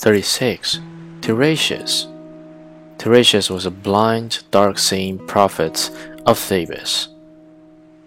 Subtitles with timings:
[0.00, 0.80] 36.
[1.20, 2.06] Tiresias.
[2.96, 5.90] Tiresias was a blind, dark seeing prophet
[6.24, 7.08] of Thebes.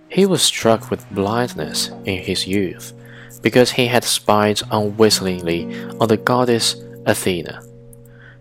[0.10, 2.94] He was struck with blindness in his youth
[3.44, 5.65] because he had spied unwittingly
[5.99, 7.62] on the goddess Athena.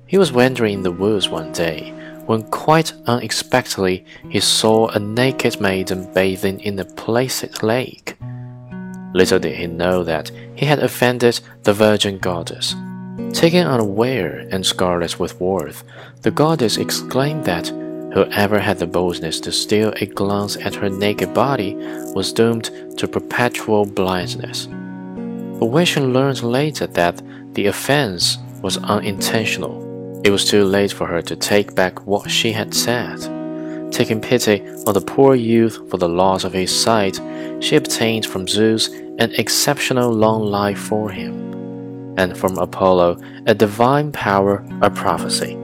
[0.06, 1.90] He was wandering in the woods one day
[2.24, 8.16] when quite unexpectedly he saw a naked maiden bathing in a placid lake.
[9.12, 12.74] Little did he know that he had offended the virgin goddess.
[13.32, 15.84] Taken unaware and scarlet with wrath,
[16.20, 17.68] the goddess exclaimed that
[18.12, 21.74] whoever had the boldness to steal a glance at her naked body
[22.14, 24.66] was doomed to perpetual blindness.
[25.58, 27.22] But when she learned later that
[27.54, 32.52] the offense was unintentional, it was too late for her to take back what she
[32.52, 33.18] had said.
[33.90, 37.20] Taking pity on the poor youth for the loss of his sight,
[37.60, 38.88] she obtained from Zeus
[39.18, 41.41] an exceptional long life for him,
[42.16, 45.56] and from Apollo a divine power of prophecy.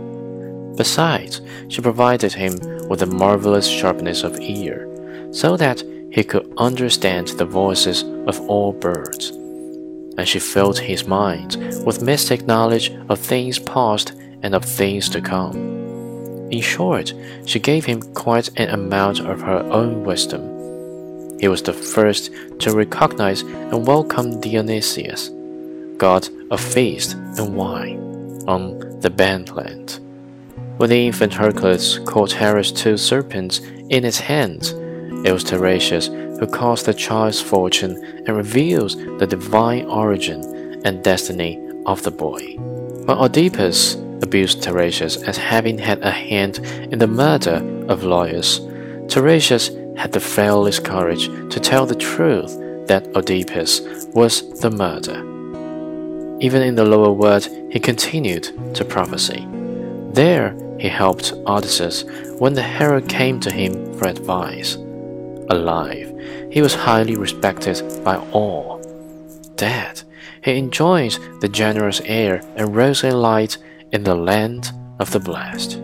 [0.77, 2.57] Besides, she provided him
[2.89, 4.87] with a marvelous sharpness of ear,
[5.33, 9.31] so that he could understand the voices of all birds.
[10.17, 14.13] And she filled his mind with mystic knowledge of things past
[14.43, 15.57] and of things to come.
[16.51, 17.13] In short,
[17.45, 20.43] she gave him quite an amount of her own wisdom.
[21.41, 25.31] He was the first to recognize and welcome Dionysus,
[25.99, 27.99] god of feast and wine,
[28.47, 29.11] on the
[29.55, 30.01] Land.
[30.79, 33.59] When the infant Hercules caught Hera's two serpents
[33.91, 34.71] in his hands,
[35.25, 36.07] it was Tiresias
[36.39, 42.55] who caused the child's fortune and reveals the divine origin and destiny of the boy.
[42.57, 46.59] When Oedipus abused Tiresias as having had a hand
[46.93, 47.57] in the murder
[47.89, 48.61] of Laius.
[49.09, 53.81] Tiresias had the fearless courage to tell the truth that Oedipus
[54.15, 55.38] was the murderer.
[56.41, 59.47] Even in the lower world, he continued to prophesy.
[60.13, 62.05] There, he helped Odysseus
[62.39, 64.77] when the hero came to him for advice.
[65.51, 66.15] Alive,
[66.51, 68.81] he was highly respected by all.
[69.57, 70.03] Dead,
[70.45, 73.59] he enjoyed the generous air and rosy light
[73.93, 74.71] in the land
[75.01, 75.81] of the blessed.